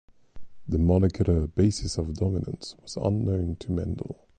[0.67, 4.27] The molecular basis of dominance was unknown to Mendel.